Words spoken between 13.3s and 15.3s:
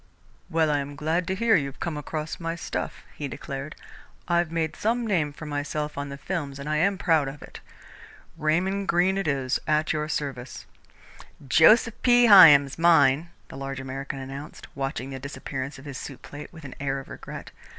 the large American announced, watching the